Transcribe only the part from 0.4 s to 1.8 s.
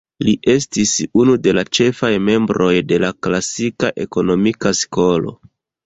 estis unu de la